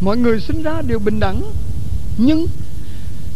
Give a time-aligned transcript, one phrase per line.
[0.00, 1.42] mọi người sinh ra đều bình đẳng
[2.18, 2.46] nhưng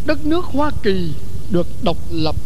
[0.06, 1.12] đất nước Hoa Kỳ
[1.50, 2.36] được độc lập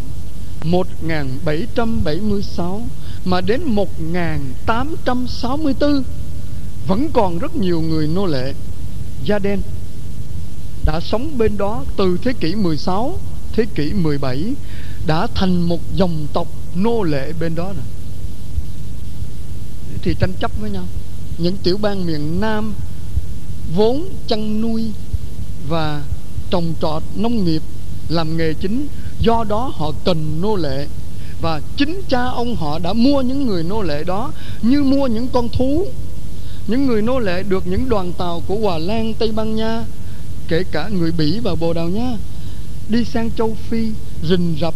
[0.65, 2.83] 1776
[3.25, 6.03] mà đến 1864
[6.87, 8.55] vẫn còn rất nhiều người nô lệ
[9.25, 9.61] da đen
[10.85, 13.19] đã sống bên đó từ thế kỷ 16,
[13.53, 14.55] thế kỷ 17
[15.07, 17.85] đã thành một dòng tộc nô lệ bên đó rồi.
[20.03, 20.85] Thì tranh chấp với nhau.
[21.39, 22.75] Những tiểu bang miền Nam
[23.75, 24.85] vốn chăn nuôi
[25.69, 26.03] và
[26.51, 27.63] trồng trọt nông nghiệp
[28.09, 28.87] làm nghề chính.
[29.21, 30.87] Do đó họ cần nô lệ.
[31.41, 34.33] Và chính cha ông họ đã mua những người nô lệ đó
[34.63, 35.87] như mua những con thú
[36.67, 39.85] những người nô lệ được những đoàn tàu của Hòa Lan, Tây Ban Nha
[40.49, 42.19] kể cả người Bỉ và Bồ Đào Nha
[42.89, 43.91] đi sang châu Phi
[44.23, 44.75] rình rập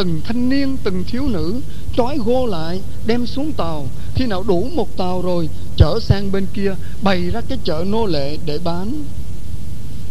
[0.00, 1.60] từng thanh niên, từng thiếu nữ
[1.96, 3.86] trói gô lại, đem xuống tàu.
[4.14, 8.06] Khi nào đủ một tàu rồi, chở sang bên kia, bày ra cái chợ nô
[8.06, 9.04] lệ để bán.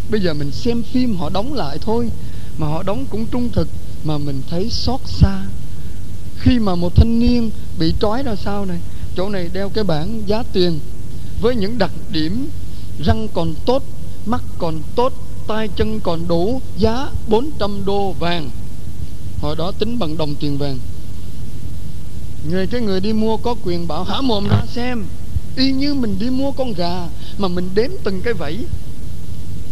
[0.10, 2.10] Bây giờ mình xem phim, họ đóng lại thôi.
[2.58, 3.68] Mà họ đóng cũng trung thực,
[4.04, 5.46] mà mình thấy xót xa.
[6.40, 8.80] Khi mà một thanh niên bị trói ra sao này,
[9.16, 10.80] chỗ này đeo cái bảng giá tiền
[11.42, 12.50] với những đặc điểm,
[13.06, 13.84] răng còn tốt,
[14.26, 15.14] mắt còn tốt
[15.48, 18.50] tay chân còn đủ, giá 400 đô vàng
[19.42, 20.80] hồi đó tính bằng đồng tiền vàng.
[22.50, 25.06] Người cái người đi mua có quyền bảo hả mồm ra xem.
[25.56, 28.58] Y như mình đi mua con gà mà mình đếm từng cái vẫy.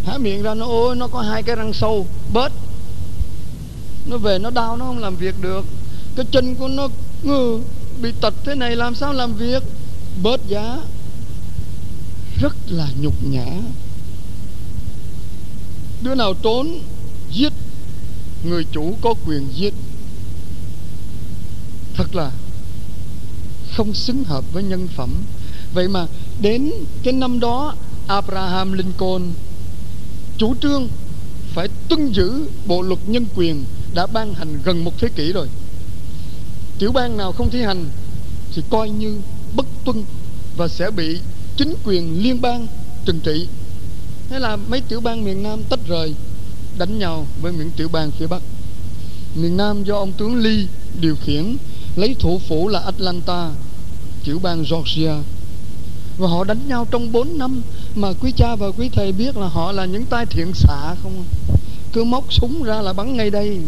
[0.06, 2.52] Há miệng ra nó ôi nó có hai cái răng sâu bớt.
[4.06, 5.66] Nó về nó đau nó không làm việc được.
[6.16, 6.88] Cái chân của nó
[7.24, 7.60] ngừ,
[8.02, 9.64] bị tật thế này làm sao làm việc?
[10.24, 10.80] Bớt giá.
[12.42, 13.46] Rất là nhục nhã.
[16.02, 16.80] Đứa nào trốn
[17.32, 17.54] giết
[18.50, 19.74] người chủ có quyền giết.
[21.94, 22.32] Thật là
[23.72, 25.10] không xứng hợp với nhân phẩm.
[25.74, 26.08] Vậy mà
[26.42, 26.72] đến
[27.04, 27.76] cái năm đó,
[28.08, 29.24] Abraham Lincoln,
[30.38, 30.88] chủ trương
[31.54, 35.48] phải tuân giữ bộ luật nhân quyền đã ban hành gần một thế kỷ rồi.
[36.80, 37.86] Tiểu bang nào không thi hành
[38.54, 39.22] thì coi như
[39.56, 40.04] bất tuân
[40.58, 41.20] và sẽ bị
[41.58, 42.68] chính quyền liên bang
[43.06, 43.48] trừng trị.
[44.30, 46.14] Thế là mấy tiểu bang miền Nam tách rời
[46.78, 48.42] đánh nhau với những tiểu bang phía Bắc.
[49.36, 50.66] Miền Nam do ông tướng Lee
[51.02, 51.58] điều khiển,
[51.96, 53.52] lấy thủ phủ là Atlanta,
[54.24, 55.24] tiểu bang Georgia.
[56.18, 57.62] Và họ đánh nhau trong 4 năm
[57.96, 61.24] mà quý cha và quý thầy biết là họ là những tai thiện xạ không?
[61.94, 63.60] Cứ móc súng ra là bắn ngay đây.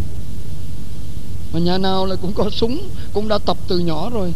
[1.53, 4.33] Mà nhà nào là cũng có súng, cũng đã tập từ nhỏ rồi.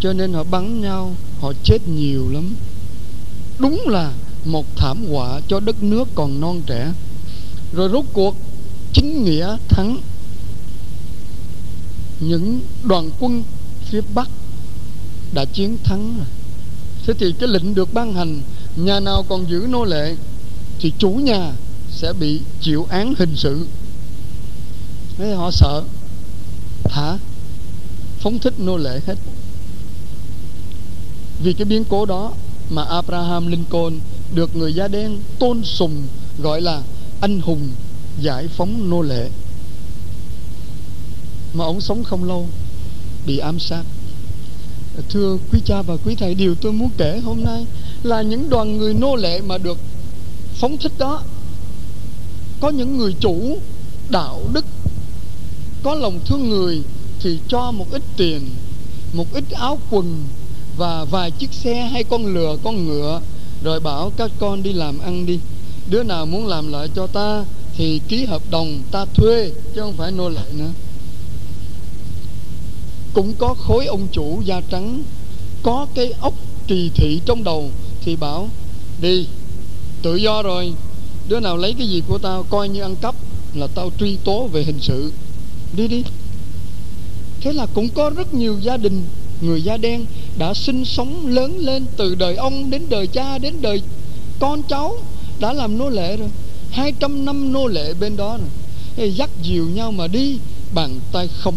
[0.00, 2.54] Cho nên họ bắn nhau, họ chết nhiều lắm.
[3.58, 4.12] Đúng là
[4.44, 6.92] một thảm họa cho đất nước còn non trẻ
[7.72, 8.36] rồi rốt cuộc,
[8.92, 10.00] chính nghĩa thắng
[12.20, 13.42] những đoàn quân
[13.84, 14.28] phía bắc
[15.34, 16.26] đã chiến thắng rồi.
[17.06, 18.40] Thế thì cái lệnh được ban hành,
[18.76, 20.16] nhà nào còn giữ nô lệ
[20.78, 21.52] thì chủ nhà
[21.90, 23.66] sẽ bị chịu án hình sự.
[25.16, 25.82] Thế họ sợ
[26.84, 27.18] thả
[28.18, 29.14] phóng thích nô lệ hết.
[31.42, 32.32] Vì cái biến cố đó
[32.70, 34.00] mà Abraham Lincoln
[34.34, 36.02] được người da đen tôn sùng
[36.38, 36.82] gọi là
[37.22, 37.68] anh hùng
[38.20, 39.28] giải phóng nô lệ.
[41.54, 42.46] Mà ông sống không lâu,
[43.26, 43.82] bị ám sát.
[45.08, 47.66] Thưa quý cha và quý thầy, điều tôi muốn kể hôm nay
[48.02, 49.78] là những đoàn người nô lệ mà được
[50.54, 51.22] phóng thích đó,
[52.60, 53.58] có những người chủ
[54.10, 54.64] đạo đức,
[55.82, 56.82] có lòng thương người
[57.20, 58.50] thì cho một ít tiền,
[59.12, 60.24] một ít áo quần
[60.76, 63.20] và vài chiếc xe hay con lừa, con ngựa,
[63.64, 65.38] rồi bảo các con đi làm ăn đi
[65.90, 67.44] đứa nào muốn làm lại cho ta
[67.76, 70.70] thì ký hợp đồng ta thuê, chứ không phải nô lệ nữa.
[73.12, 75.02] Cũng có khối ông chủ da trắng,
[75.62, 76.34] có cái ốc
[76.66, 77.70] trì thị trong đầu
[78.04, 78.48] thì bảo,
[79.00, 79.26] đi,
[80.02, 80.72] tự do rồi,
[81.28, 83.14] đứa nào lấy cái gì của tao coi như ăn cắp
[83.54, 85.12] là tao truy tố về hình sự.
[85.76, 86.04] Đi đi.
[87.40, 89.04] Thế là cũng có rất nhiều gia đình,
[89.40, 90.06] người da đen
[90.38, 93.82] đã sinh sống lớn lên từ đời ông đến đời cha đến đời
[94.38, 94.98] con cháu
[95.40, 96.28] đã làm nô lệ rồi.
[96.70, 98.38] 200 năm nô lệ bên đó
[98.96, 99.14] rồi.
[99.14, 100.38] Dắt dìu nhau mà đi,
[100.74, 101.56] bàn tay không.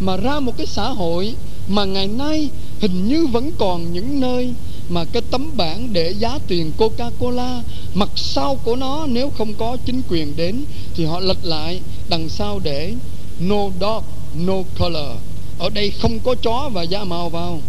[0.00, 1.34] Mà ra một cái xã hội
[1.68, 2.48] mà ngày nay
[2.80, 4.52] hình như vẫn còn những nơi
[4.88, 7.60] mà cái tấm bảng để giá tiền Coca-Cola,
[7.94, 10.64] mặt sau của nó nếu không có chính quyền đến
[10.94, 12.94] thì họ lật lại đằng sau để
[13.40, 15.16] no dog, no color.
[15.58, 17.60] Ở đây không có chó và da màu vào.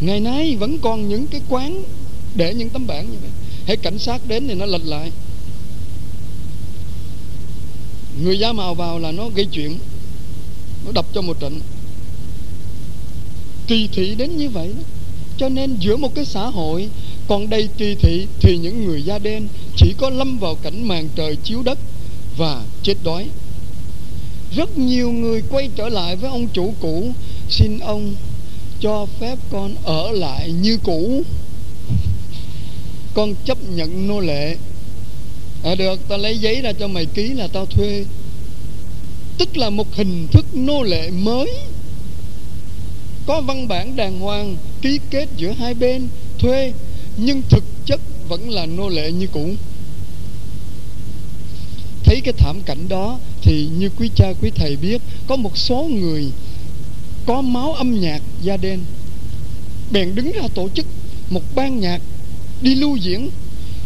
[0.00, 1.82] Ngày nay vẫn còn những cái quán
[2.34, 3.30] để những tấm bảng như vậy
[3.68, 5.10] hãy cảnh sát đến thì nó lật lại.
[8.22, 9.78] Người da màu vào là nó gây chuyện,
[10.84, 11.60] nó đập cho một trận.
[13.66, 14.82] Kỳ thị đến như vậy đó.
[15.38, 16.88] Cho nên giữa một cái xã hội,
[17.28, 21.08] còn đây kỳ thị thì những người da đen chỉ có lâm vào cảnh màn
[21.14, 21.78] trời chiếu đất
[22.36, 23.26] và chết đói.
[24.56, 27.12] Rất nhiều người quay trở lại với ông chủ cũ,
[27.50, 28.14] xin ông
[28.80, 31.22] cho phép con ở lại như cũ
[33.14, 34.56] con chấp nhận nô lệ.
[35.64, 38.04] À, được tao lấy giấy ra cho mày ký là tao thuê.
[39.38, 41.54] Tức là một hình thức nô lệ mới.
[43.26, 46.08] Có văn bản đàng hoàng ký kết giữa hai bên
[46.38, 46.72] thuê
[47.16, 49.50] nhưng thực chất vẫn là nô lệ như cũ.
[52.04, 55.82] Thấy cái thảm cảnh đó thì như quý cha quý thầy biết có một số
[55.82, 56.26] người
[57.26, 58.80] có máu âm nhạc da đen.
[59.90, 60.86] Bèn đứng ra tổ chức
[61.30, 62.00] một ban nhạc
[62.62, 63.30] đi lưu diễn,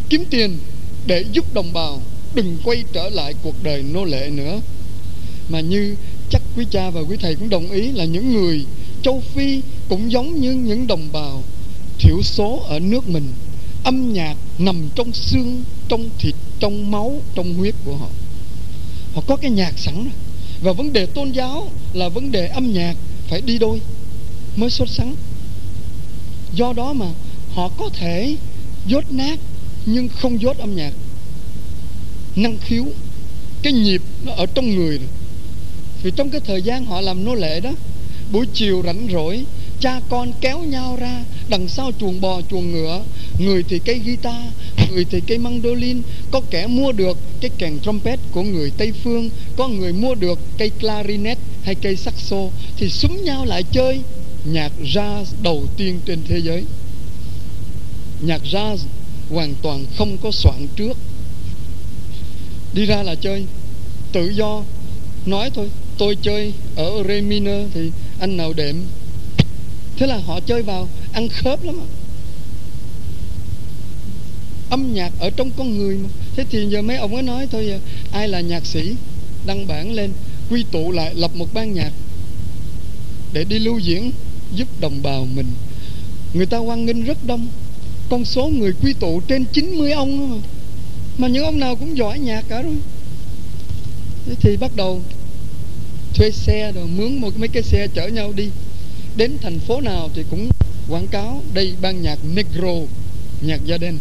[0.09, 0.59] kiếm tiền
[1.07, 2.03] để giúp đồng bào
[2.35, 4.61] đừng quay trở lại cuộc đời nô lệ nữa.
[5.49, 5.97] Mà như
[6.31, 8.65] chắc quý cha và quý thầy cũng đồng ý là những người
[9.03, 11.43] châu Phi cũng giống như những đồng bào
[11.99, 13.33] thiểu số ở nước mình,
[13.85, 18.09] âm nhạc nằm trong xương, trong thịt, trong máu, trong huyết của họ.
[19.15, 20.13] Họ có cái nhạc sẵn rồi
[20.63, 22.97] và vấn đề tôn giáo là vấn đề âm nhạc
[23.29, 23.81] phải đi đôi
[24.57, 25.07] mới xuất sắc.
[26.55, 27.07] do đó mà
[27.55, 28.37] họ có thể
[28.87, 29.39] dốt nát
[29.87, 30.93] nhưng không dốt âm nhạc
[32.37, 32.85] năng khiếu,
[33.63, 35.09] cái nhịp nó ở trong người rồi.
[36.03, 37.73] vì trong cái thời gian họ làm nô lệ đó,
[38.33, 39.45] buổi chiều rảnh rỗi,
[39.81, 43.05] cha con kéo nhau ra, đằng sau chuồng bò, chuồng ngựa,
[43.39, 44.43] người thì cây guitar,
[44.93, 49.31] người thì cây mandolin, có kẻ mua được cái kèn trumpet của người tây phương,
[49.57, 54.01] có người mua được cây clarinet hay cây saxo thì súng nhau lại chơi
[54.45, 56.65] nhạc jazz đầu tiên trên thế giới
[58.23, 58.77] nhạc jazz
[59.31, 60.97] hoàn toàn không có soạn trước.
[62.75, 63.45] Đi ra là chơi,
[64.13, 64.63] tự do.
[65.27, 67.91] Nói thôi, tôi chơi ở re minor thì
[68.21, 68.85] anh nào đệm.
[69.97, 71.81] Thế là họ chơi vào, ăn khớp lắm
[74.73, 76.09] âm nhạc ở trong con người mà.
[76.37, 77.81] Thế thì giờ mấy ông ấy nói thôi,
[78.13, 78.95] ai là nhạc sĩ,
[79.47, 80.11] đăng bản lên,
[80.51, 81.93] quy tụ lại, lập một ban nhạc
[83.33, 84.11] để đi lưu diễn,
[84.55, 85.47] giúp đồng bào mình.
[86.35, 87.49] Người ta quan nghênh rất đông
[88.13, 90.37] con số người quy tụ trên 90 ông mà
[91.19, 92.77] mà những ông nào cũng giỏi nhạc cả rồi.
[94.27, 95.01] Thế thì bắt đầu
[96.15, 98.49] thuê xe rồi mướn một mấy cái xe chở nhau đi.
[99.17, 100.49] Đến thành phố nào thì cũng
[100.89, 102.75] quảng cáo đây ban nhạc negro,
[103.41, 103.99] nhạc gia đình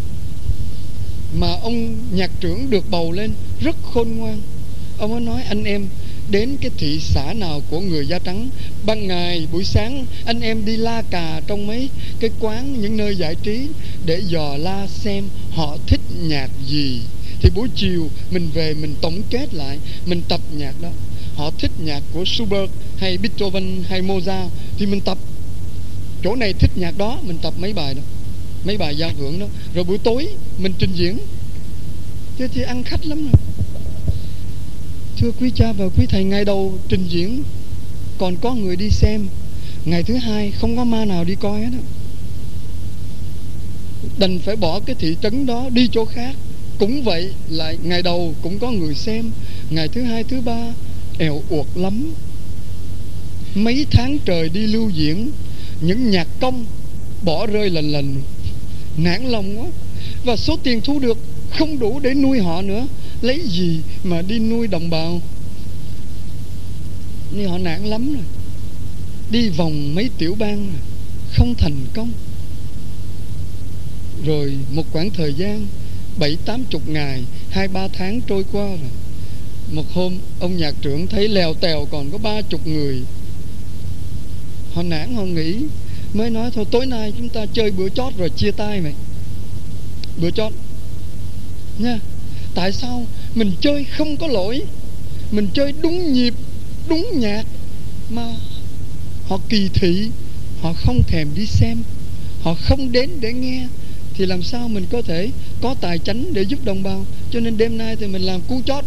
[1.39, 4.41] mà ông nhạc trưởng được bầu lên rất khôn ngoan.
[4.97, 5.87] Ông ấy nói, anh em
[6.31, 8.49] đến cái thị xã nào của người da trắng.
[8.85, 11.89] Ban ngày, buổi sáng, anh em đi la cà trong mấy
[12.19, 13.67] cái quán, những nơi giải trí
[14.05, 17.01] để dò la xem họ thích nhạc gì.
[17.41, 20.89] Thì buổi chiều, mình về, mình tổng kết lại, mình tập nhạc đó.
[21.35, 25.17] Họ thích nhạc của Schubert hay Beethoven hay Mozart, thì mình tập.
[26.23, 28.01] Chỗ này thích nhạc đó, mình tập mấy bài đó,
[28.65, 29.45] mấy bài giao hưởng đó.
[29.73, 30.27] Rồi buổi tối,
[30.57, 31.17] mình trình diễn.
[32.37, 33.60] Chứ thì ăn khách lắm rồi
[35.17, 37.43] thưa quý cha và quý thầy, ngày đầu trình diễn,
[38.17, 39.27] còn có người đi xem.
[39.85, 41.79] Ngày thứ hai, không có ma nào đi coi hết đó
[44.17, 46.35] đành phải bỏ cái thị trấn đó đi chỗ khác.
[46.79, 49.31] Cũng vậy, lại ngày đầu cũng có người xem.
[49.69, 50.73] Ngày thứ hai, thứ ba,
[51.17, 52.13] eo uột lắm.
[53.55, 55.31] Mấy tháng trời đi lưu diễn,
[55.81, 56.65] những nhạc công
[57.23, 58.15] bỏ rơi lần lần
[58.97, 59.67] nản lòng quá.
[60.25, 61.17] Và số tiền thu được
[61.49, 62.87] không đủ để nuôi họ nữa
[63.21, 65.21] lấy gì mà đi nuôi đồng bào?
[67.31, 68.23] Nhưng họ nản lắm rồi.
[69.31, 70.81] Đi vòng mấy tiểu bang rồi,
[71.33, 72.11] không thành công.
[74.25, 75.67] Rồi một khoảng thời gian,
[76.19, 78.91] bảy, tám chục ngày, hai, ba tháng trôi qua rồi.
[79.71, 83.01] Một hôm, ông nhạc trưởng thấy lèo tèo còn có ba chục người.
[84.73, 85.55] Họ nản, họ nghĩ,
[86.13, 88.93] mới nói thôi, tối nay chúng ta chơi bữa chót rồi, chia tay mày.
[90.17, 90.53] Bữa chót.
[91.79, 91.99] Nha
[92.55, 93.05] tại sao
[93.35, 94.61] mình chơi không có lỗi?
[95.31, 96.33] Mình chơi đúng nhịp,
[96.89, 97.43] đúng nhạc
[98.09, 98.27] mà
[99.27, 100.09] họ kỳ thị,
[100.61, 101.77] họ không thèm đi xem,
[102.41, 103.67] họ không đến để nghe.
[104.13, 105.29] Thì làm sao mình có thể
[105.61, 107.05] có tài chánh để giúp đồng bào?
[107.31, 108.83] Cho nên đêm nay thì mình làm cú chót,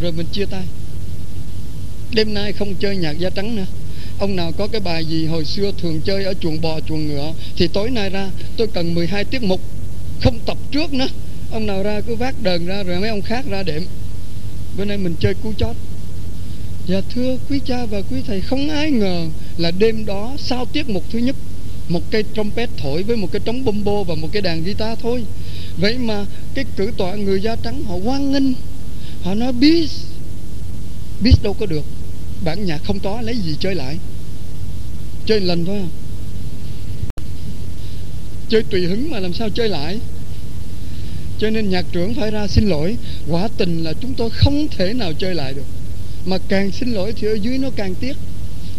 [0.00, 0.62] rồi mình chia tay.
[2.14, 3.66] Đêm nay không chơi nhạc da trắng nữa.
[4.18, 7.32] Ông nào có cái bài gì hồi xưa thường chơi ở chuồng bò, chuồng ngựa,
[7.56, 9.60] thì tối nay ra tôi cần 12 tiết mục
[10.20, 11.08] không tập trước nữa
[11.50, 13.82] ông nào ra cứ vác đờn ra rồi mấy ông khác ra đệm.
[14.76, 15.76] Bữa nay mình chơi cú chót.
[16.86, 20.88] Dạ thưa quý cha và quý thầy, Không ai ngờ là đêm đó Sau tiết
[20.88, 21.36] mục thứ nhất,
[21.88, 24.98] Một cây trompet thổi với một cái trống bom bô Và một cái đàn guitar
[25.02, 25.24] thôi.
[25.76, 28.52] Vậy mà cái cử tọa người da trắng Họ hoan nghênh.
[29.22, 29.88] Họ nói, biết
[31.20, 31.84] Biết đâu có được.
[32.44, 33.96] Bản nhạc không có, lấy gì chơi lại?
[35.26, 35.88] Chơi lần thôi à.
[38.48, 39.98] Chơi tùy hứng mà làm sao chơi lại?
[41.38, 42.96] Cho nên nhạc trưởng phải ra xin lỗi.
[43.28, 45.66] Quả tình là chúng tôi không thể nào chơi lại được.
[46.26, 48.16] Mà càng xin lỗi thì ở dưới nó càng tiếc.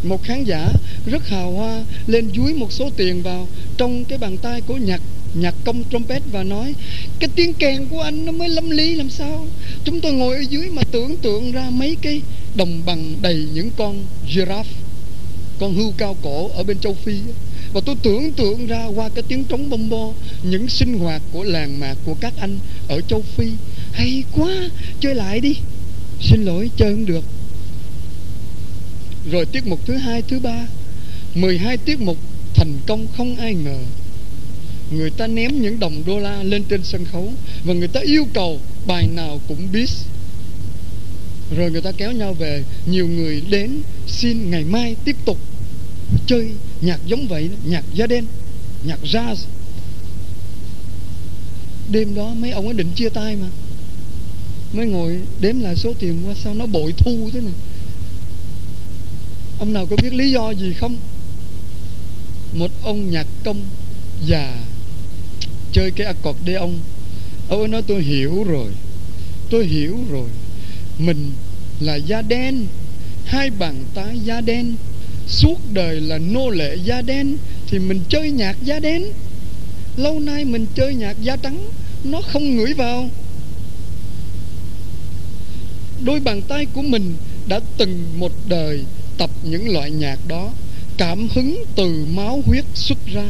[0.04, 0.70] Một khán giả
[1.06, 3.48] rất hào hoa lên dưới một số tiền vào
[3.78, 5.02] trong cái bàn tay của nhạc
[5.34, 6.74] nhạc công trumpet và nói,
[7.20, 9.46] cái tiếng kèn của anh nó mới lâm ly làm sao?
[9.84, 12.22] Chúng tôi ngồi ở dưới mà tưởng tượng ra mấy cái
[12.56, 14.64] đồng bằng đầy những con giraffe,
[15.60, 17.14] con hươu cao cổ ở bên châu phi
[17.76, 20.12] và tôi tưởng tượng ra qua cái tiếng trống bông bo,
[20.44, 23.46] những sinh hoạt của làng mạc của các anh ở châu phi.
[23.92, 24.52] Hay quá,
[25.00, 25.56] chơi lại đi.
[26.22, 27.24] Xin lỗi, chơi không được.
[29.32, 30.68] Rồi tiết mục thứ hai, thứ ba.
[31.36, 32.18] 12 tiết mục
[32.54, 33.80] thành công không ai ngờ.
[34.92, 38.28] Người ta ném những đồng đô la lên trên sân khấu và người ta yêu
[38.34, 39.90] cầu bài nào cũng biết.
[41.58, 45.38] Rồi người ta kéo nhau về, nhiều người đến xin ngày mai tiếp tục
[46.28, 46.52] chơi
[46.82, 48.26] nhạc giống vậy nhạc da đen,
[48.84, 49.36] nhạc jazz.
[51.92, 53.48] Đêm đó mấy ông ấy định chia tay mà.
[54.74, 57.54] Mới ngồi đếm lại số tiền qua sao nó bội thu thế này.
[59.60, 60.98] Ông nào có biết lý do gì không?
[62.54, 63.62] Một ông nhạc công
[64.26, 64.66] già
[65.74, 66.72] chơi cái accordion
[67.50, 68.72] ông ấy nói, tôi hiểu rồi,
[69.50, 70.30] tôi hiểu rồi.
[71.00, 71.32] Mình
[71.80, 72.66] là da đen,
[73.26, 74.76] hai bàn tay da đen
[75.28, 79.04] suốt đời là nô lệ da đen thì mình chơi nhạc da đen.
[79.98, 81.70] Lâu nay mình chơi nhạc da trắng,
[82.04, 83.10] nó không ngửi vào.
[86.06, 87.14] Đôi bàn tay của mình
[87.48, 88.84] đã từng một đời
[89.18, 90.52] tập những loại nhạc đó.
[90.98, 93.30] Cảm hứng từ máu huyết xuất ra.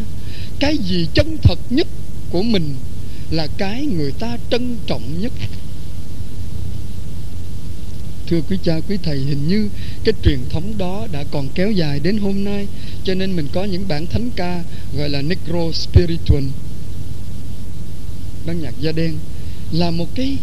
[0.59, 1.87] Cái gì chân thật nhất
[2.31, 2.75] của mình
[3.31, 5.31] là cái người ta trân trọng nhất
[8.29, 9.69] thưa quý cha, quý thầy, hình như
[10.03, 12.67] cái truyền thống đó đã còn kéo dài đến hôm nay,
[13.03, 14.63] cho nên mình có những bản thánh ca
[14.97, 16.43] gọi là necro spiritual.
[18.45, 19.13] Ban nhạc da đen
[19.71, 20.37] là một cái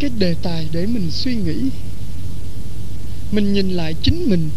[0.00, 1.56] cái đề tài để mình suy nghĩ.
[3.32, 4.50] Mình nhìn lại chính mình.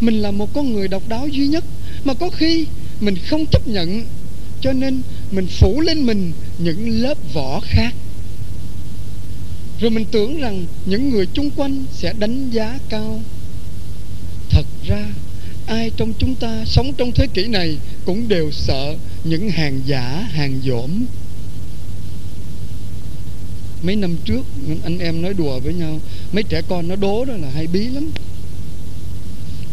[0.00, 1.64] Mình là một con người độc đáo duy nhất,
[2.04, 2.66] mà có khi
[3.00, 4.02] mình không chấp nhận,
[4.60, 7.94] cho nên mình phủ lên mình những lớp vỏ khác
[9.80, 13.20] rồi mình tưởng rằng những người chung quanh sẽ đánh giá cao.
[14.50, 15.08] Thật ra,
[15.66, 20.28] ai trong chúng ta sống trong thế kỷ này cũng đều sợ những hàng giả,
[20.30, 20.90] hàng dỗm
[23.82, 24.42] mấy năm trước
[24.84, 26.00] anh em nói đùa với nhau,
[26.32, 28.10] mấy trẻ con nó đố đó là hay bí lắm.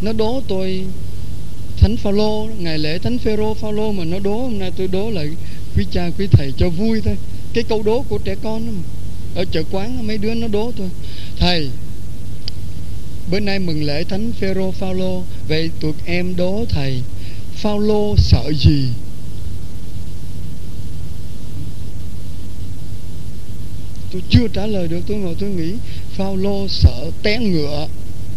[0.02, 0.84] Nó đố tôi,
[1.76, 5.30] thánh phaolô ngày lễ thánh phêrô phaolô mà nó đố hôm nay tôi đố lại
[5.76, 7.16] quý cha quý thầy cho vui thôi.
[7.52, 8.82] Cái câu đố của trẻ con đó mà
[9.34, 10.88] ở chợ quán, mấy đứa nó đố tôi
[11.38, 11.70] thầy,
[13.30, 15.22] bữa nay mừng lễ thánh phêrô phaolô.
[15.48, 17.02] Vậy tụi em đố thầy,
[17.54, 18.88] phaolô sợ gì?
[24.12, 25.72] Tôi chưa trả lời được, tôi ngồi tôi nghĩ,
[26.16, 27.88] phaolô sợ té ngựa.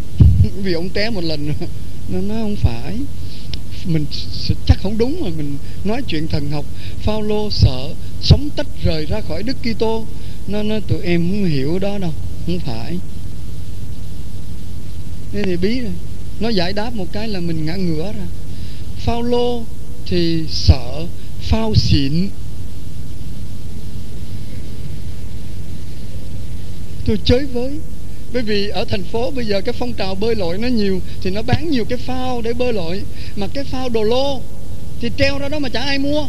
[0.63, 1.54] Vì ông té một lần,
[2.10, 2.96] nó nói không phải.
[3.86, 4.06] Mình
[4.66, 6.66] chắc không đúng mà mình nói chuyện thần học.
[7.00, 10.06] Phaolô sợ sống tách rời ra khỏi Đức Kitô
[10.48, 12.13] nó nó tụi em không hiểu đó đâu,
[12.46, 12.98] không phải.
[15.34, 15.92] Nên thì bí rồi.
[16.39, 18.25] Nó giải đáp một cái là mình ngã ngửa ra.
[18.98, 19.63] Phao lô
[20.06, 21.06] thì sợ,
[21.42, 22.30] phao xịn.
[27.06, 27.80] Tôi chơi với,
[28.34, 31.30] bởi vì ở thành phố bây giờ cái phong trào bơi lội nó nhiều, thì
[31.30, 33.01] nó bán nhiều cái phao để bơi lội.
[33.36, 34.42] Mà cái phao đồ lô
[35.01, 36.27] thì treo ra đó mà chả ai mua.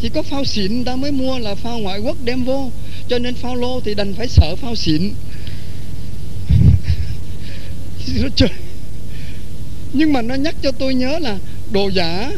[0.00, 2.70] Chỉ có phao xịn ta mới mua là phao ngoại quốc đem vô
[3.08, 5.12] cho nên phao lô thì đành phải sợ phao xịn.
[8.22, 8.50] Nó chơi
[9.98, 11.38] nhưng mà nó nhắc cho tôi nhớ là
[11.72, 12.32] đồ giả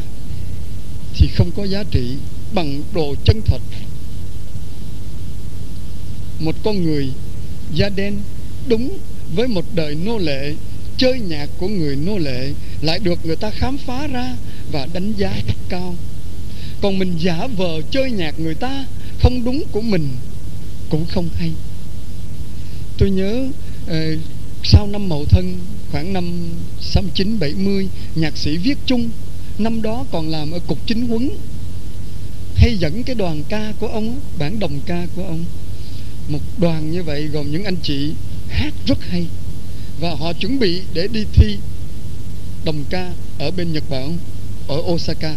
[1.15, 2.15] thì không có giá trị
[2.53, 3.61] bằng đồ chân thật.
[6.39, 7.09] Một con người
[7.73, 8.15] da đen
[8.67, 8.97] đúng
[9.35, 10.53] với một đời nô lệ,
[10.97, 14.35] chơi nhạc của người nô lệ lại được người ta khám phá ra
[14.71, 15.33] và đánh giá
[15.69, 15.95] cao.
[16.81, 18.85] Còn mình giả vờ chơi nhạc người ta
[19.19, 20.07] không đúng của mình
[20.89, 21.51] cũng không hay.
[22.97, 23.47] Tôi nhớ
[23.85, 24.19] uh,
[24.63, 25.57] sau năm mậu thân
[25.91, 26.49] khoảng năm
[26.81, 29.09] 69 70 nhạc sĩ viết chung
[29.59, 31.29] năm đó còn làm ở cục chính huấn
[32.55, 35.45] hay dẫn cái đoàn ca của ông bản đồng ca của ông.
[36.27, 38.13] Một đoàn như vậy gồm những anh chị
[38.49, 39.25] hát rất hay
[39.99, 41.57] và họ chuẩn bị để đi thi
[42.65, 44.17] đồng ca ở bên Nhật Bản
[44.67, 45.35] ở Osaka.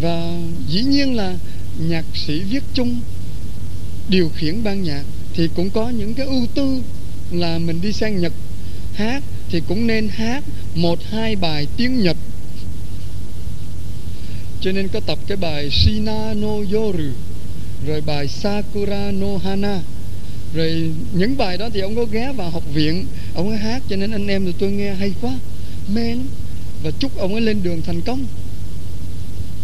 [0.00, 0.38] Và
[0.68, 1.34] dĩ nhiên là
[1.88, 3.00] nhạc sĩ viết chung,
[4.08, 5.02] điều khiển ban nhạc
[5.34, 6.82] thì cũng có những cái ưu tư
[7.30, 8.32] là mình đi sang Nhật
[8.94, 10.44] hát thì cũng nên hát
[10.74, 12.16] một, hai bài tiếng Nhật.
[14.60, 17.04] Cho nên có tập cái bài Shina no Yoru,
[17.86, 19.80] rồi bài Sakura no Hana.
[20.54, 23.96] Rồi những bài đó thì ông có ghé vào học viện, ông ấy hát, cho
[23.96, 25.38] nên anh em tụi tôi nghe hay quá,
[25.94, 26.26] mê lắm.
[26.82, 28.26] Và chúc ông ấy lên đường thành công.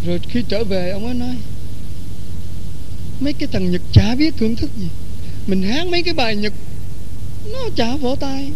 [0.07, 1.37] Rồi khi trở về, ông ấy nói
[3.21, 4.89] mấy cái thằng nhật chả biết thưởng thức gì.
[5.47, 6.53] Mình hát mấy cái bài nhật,
[7.53, 8.51] nó chả vỗ tay.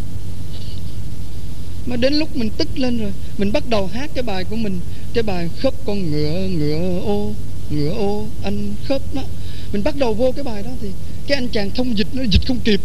[1.87, 4.81] Mà đến lúc mình tức lên rồi, mình bắt đầu hát cái bài của mình,
[5.15, 7.33] cái bài khớp con ngựa ngựa ô
[7.71, 9.23] ngựa ô, anh khớp đó.
[9.73, 10.89] Mình bắt đầu vô cái bài đó thì
[11.27, 12.81] cái anh chàng thông dịch nó dịch không kịp.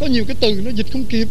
[0.00, 1.28] Có nhiều cái từ nó dịch không kịp.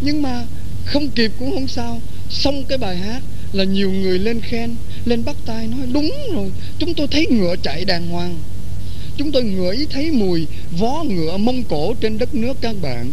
[0.00, 0.44] Nhưng mà
[0.84, 2.00] không kịp cũng không sao.
[2.30, 3.22] Xong cái bài hát
[3.52, 7.54] là nhiều người lên khen lên bắt tay nói, đúng rồi, chúng tôi thấy ngựa
[7.62, 8.36] chạy đàng hoàng.
[9.16, 10.46] Chúng tôi ngửi thấy mùi
[10.78, 13.10] vó ngựa mông cổ trên đất nước các bạn.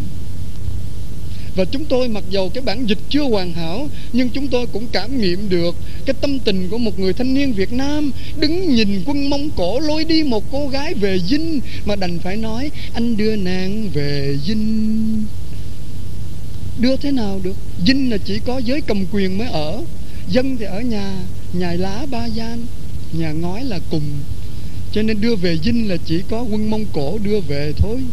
[1.56, 4.88] Và chúng tôi mặc dầu cái bản dịch chưa hoàn hảo, nhưng chúng tôi cũng
[4.92, 9.04] cảm nghiệm được cái tâm tình của một người thanh niên Việt Nam đứng nhìn
[9.06, 13.18] quân Mông Cổ lôi đi một cô gái về dinh mà đành phải nói, anh
[13.18, 15.24] đưa nàng về dinh.
[16.80, 17.56] Đưa thế nào được?
[17.88, 19.84] Dinh là chỉ có giới cầm quyền mới ở,
[20.30, 21.18] dân thì ở nhà
[21.54, 22.66] nhà lá ba gian
[23.14, 24.04] nhà ngói là cùng.
[24.92, 28.04] Cho nên đưa về dinh là chỉ có quân mông cổ đưa về thôi.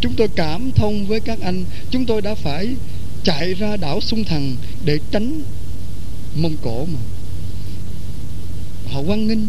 [0.00, 1.64] Chúng tôi cảm thông với các anh.
[1.90, 2.68] Chúng tôi đã phải
[3.24, 5.42] chạy ra đảo sung thần để tránh
[6.36, 6.98] mông cổ mà.
[8.92, 9.46] Họ quan nghênh.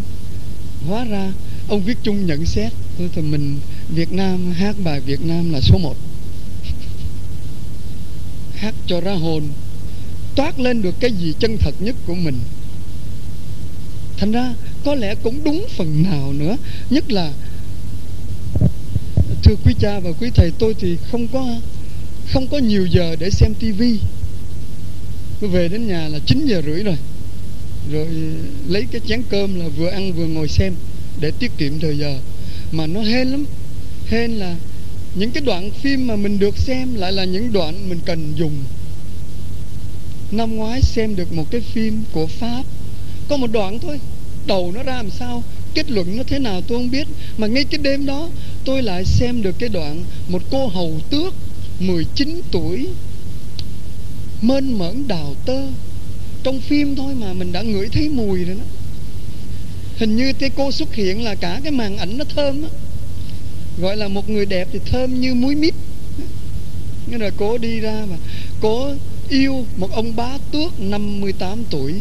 [0.88, 1.32] Hóa ra,
[1.68, 5.62] ông viết chung nhận xét tôi thì mình việt nam, hát bài việt nam là
[5.62, 5.96] số một.
[8.56, 9.44] Hát cho ra hồn.
[10.36, 12.36] Toát lên được cái gì chân thật nhất của mình
[14.22, 14.54] thành ra
[14.86, 16.58] có lẽ cũng đúng phần nào nữa.
[16.90, 17.32] Nhất là,
[19.44, 21.46] thưa quý cha và quý thầy, tôi thì không có
[22.34, 24.00] không có nhiều giờ để xem tivi
[25.42, 26.98] tôi về đến nhà là 9 giờ rưỡi rồi.
[27.92, 28.08] Rồi
[28.68, 30.74] lấy cái chén cơm là vừa ăn vừa ngồi xem
[31.20, 32.20] để tiết kiệm thời giờ.
[32.72, 33.46] Mà nó hên lắm.
[34.08, 34.56] Hên là
[35.16, 38.54] những cái đoạn phim mà mình được xem lại là những đoạn mình cần dùng.
[40.32, 42.64] Năm ngoái xem được một cái phim của pháp.
[43.30, 44.00] Có một đoạn thôi
[44.48, 47.08] đầu nó ra làm sao, kết luận nó thế nào tôi không biết.
[47.38, 48.30] Mà ngay cái đêm đó,
[48.66, 51.34] tôi lại xem được cái đoạn một cô hầu tước
[51.80, 52.88] 19 tuổi
[54.42, 55.68] mơn mởn đào tơ.
[56.44, 58.64] Trong phim thôi mà, mình đã ngửi thấy mùi rồi đó.
[59.98, 62.70] Hình như cái cô xuất hiện là cả cái màn ảnh nó thơm á.
[63.82, 65.74] Gọi là một người đẹp thì thơm như muối mít.
[67.08, 68.18] Nghĩa là cô đi ra mà
[68.62, 68.90] cô
[69.30, 71.94] yêu một ông bá tước 58 tuổi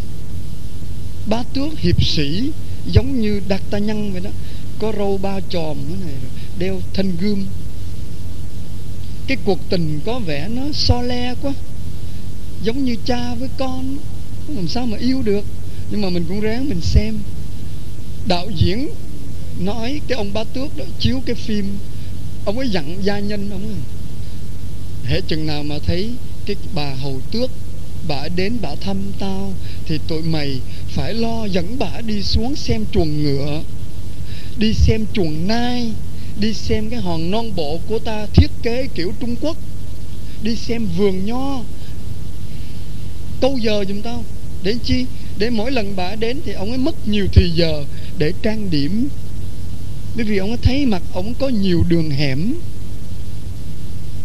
[1.31, 2.51] bá tước hiệp sĩ,
[2.93, 4.31] giống như đặc ta nhân vậy đó.
[4.79, 6.15] Có râu ba tròn thế này
[6.59, 7.47] đeo thanh gươm.
[9.27, 11.53] Cái cuộc tình có vẻ nó so le quá.
[12.65, 13.97] Giống như cha với con
[14.49, 15.45] làm sao mà yêu được.
[15.91, 17.15] Nhưng mà mình cũng ráng mình xem.
[18.27, 18.89] Đạo diễn
[19.61, 21.77] nói cái ông bá tước đó, chiếu cái phim.
[22.45, 23.77] Ông ấy dặn gia nhân ông ấy,
[25.05, 26.11] hễ chừng nào mà thấy
[26.47, 27.51] cái bà hầu tước
[28.09, 29.55] bả đến bả thăm tao,
[29.87, 33.63] thì tụi mày phải lo dẫn bả đi xuống xem chuồng ngựa,
[34.59, 35.93] đi xem chuồng nai,
[36.41, 39.57] đi xem cái hòn non bộ của ta thiết kế kiểu trung quốc,
[40.43, 41.61] đi xem vườn nho.
[43.41, 44.25] Câu giờ giùm tao.
[44.63, 45.05] Để chi?
[45.39, 47.85] Để mỗi lần bà đến thì ông ấy mất nhiều thì giờ
[48.19, 49.09] để trang điểm.
[50.17, 52.55] Bởi vì ông ấy thấy mặt ông có nhiều đường hẻm.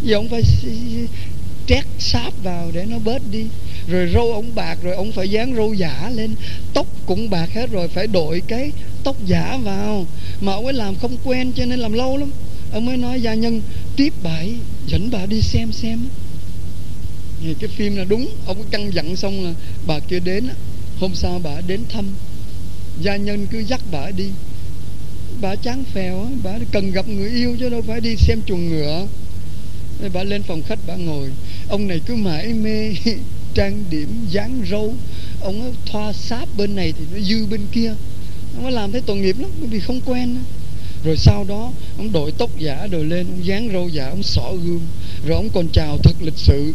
[0.02, 0.44] Vì ông phải
[1.68, 3.46] trét sáp vào để nó bớt đi.
[3.88, 6.36] Rồi râu ông bạc, rồi ông phải dán râu giả lên.
[6.74, 8.72] Tóc cũng bạc hết rồi, phải đội cái
[9.04, 10.08] tóc giả vào.
[10.42, 12.32] Mà ông ấy làm không quen cho nên làm lâu lắm.
[12.72, 13.62] Ông mới nói, gia nhân,
[13.96, 14.54] tiếp bà ấy,
[14.88, 16.00] dẫn bà đi xem xem.
[17.42, 19.54] Thì cái phim là đúng, ông ấy căn dặn xong là
[19.88, 20.48] bà kia đến
[21.00, 22.06] hôm sau bà đến thăm.
[23.02, 24.26] Gia nhân cứ dắt bà đi.
[25.42, 29.08] Bà chán phèo bà cần gặp người yêu chứ đâu phải đi xem chuồng ngựa.
[30.14, 31.30] Bà lên phòng khách bà ngồi
[31.70, 32.94] ông này cứ mãi mê
[33.54, 34.94] trang điểm, dáng râu.
[35.42, 37.94] Ông ấy thoa sáp bên này thì nó dư bên kia.
[38.56, 40.36] Ông ấy làm thấy tội nghiệp lắm, bởi vì không quen
[41.06, 44.54] rồi sau đó, ông đội tóc giả rồi lên, ông dán râu giả, ông xỏ
[44.64, 44.82] gương
[45.28, 46.74] rồi ông còn chào thật lịch sự.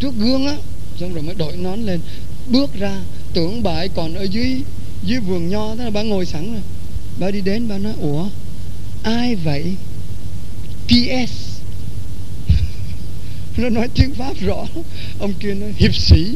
[0.00, 0.56] Trước gương á,
[1.00, 2.00] xong rồi mới đội nón lên.
[2.48, 3.00] Bước ra,
[3.34, 4.62] tưởng bà ấy còn ở dưới
[5.04, 6.62] dưới vườn nho thế là bà ngồi sẵn rồi.
[7.18, 8.28] Bà đi đến, bà nói, ủa,
[9.02, 9.64] ai vậy?
[10.88, 11.49] Ps
[13.60, 14.66] nó nói tiếng pháp rõ.
[15.18, 16.34] Ông kia nói, hiệp sĩ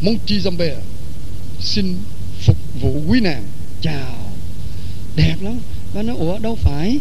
[0.00, 0.74] Monty Zambe
[1.60, 1.96] xin
[2.40, 3.44] phục vụ quý nàng.
[3.80, 4.32] Chào.
[5.16, 5.58] Đẹp lắm.
[5.94, 6.98] Bà nói, ủa, đâu phải.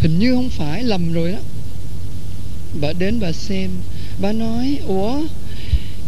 [0.00, 1.38] Hình như không phải, lầm rồi đó.
[2.80, 3.70] Bà đến bà xem.
[4.20, 5.22] Bà nói, ủa,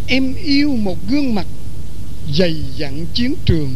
[0.07, 1.47] em yêu một gương mặt
[2.35, 3.75] dày dặn chiến trường